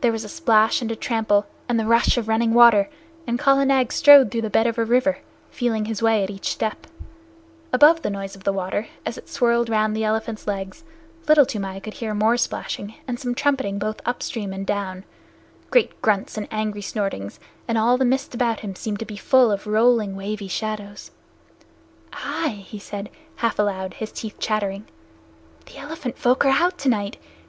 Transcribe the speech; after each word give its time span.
There 0.00 0.10
was 0.10 0.24
a 0.24 0.28
splash 0.28 0.82
and 0.82 0.90
a 0.90 0.96
trample, 0.96 1.46
and 1.68 1.78
the 1.78 1.86
rush 1.86 2.16
of 2.16 2.26
running 2.26 2.52
water, 2.52 2.90
and 3.24 3.38
Kala 3.38 3.64
Nag 3.64 3.92
strode 3.92 4.28
through 4.32 4.42
the 4.42 4.50
bed 4.50 4.66
of 4.66 4.76
a 4.76 4.84
river, 4.84 5.20
feeling 5.52 5.84
his 5.84 6.02
way 6.02 6.24
at 6.24 6.30
each 6.30 6.48
step. 6.48 6.88
Above 7.72 8.02
the 8.02 8.10
noise 8.10 8.34
of 8.34 8.42
the 8.42 8.52
water, 8.52 8.88
as 9.04 9.16
it 9.16 9.28
swirled 9.28 9.68
round 9.68 9.94
the 9.94 10.02
elephant's 10.02 10.48
legs, 10.48 10.82
Little 11.28 11.46
Toomai 11.46 11.78
could 11.78 11.94
hear 11.94 12.12
more 12.12 12.36
splashing 12.36 12.96
and 13.06 13.20
some 13.20 13.36
trumpeting 13.36 13.78
both 13.78 14.00
upstream 14.04 14.52
and 14.52 14.66
down 14.66 15.04
great 15.70 16.02
grunts 16.02 16.36
and 16.36 16.48
angry 16.50 16.82
snortings, 16.82 17.38
and 17.68 17.78
all 17.78 17.96
the 17.96 18.04
mist 18.04 18.34
about 18.34 18.60
him 18.66 18.74
seemed 18.74 18.98
to 18.98 19.04
be 19.06 19.16
full 19.16 19.52
of 19.52 19.68
rolling, 19.68 20.16
wavy 20.16 20.48
shadows. 20.48 21.12
"Ai!" 22.12 22.64
he 22.66 22.80
said, 22.80 23.10
half 23.36 23.60
aloud, 23.60 23.94
his 23.94 24.10
teeth 24.10 24.40
chattering. 24.40 24.86
"The 25.66 25.78
elephant 25.78 26.18
folk 26.18 26.44
are 26.44 26.48
out 26.48 26.76
tonight. 26.78 27.16